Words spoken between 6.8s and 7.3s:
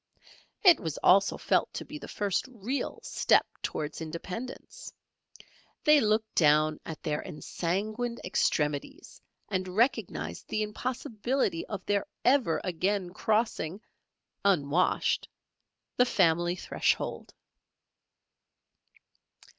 at their